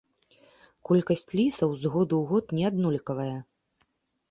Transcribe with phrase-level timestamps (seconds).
[0.89, 3.39] Колькасць лісаў з году ў год неаднолькавая.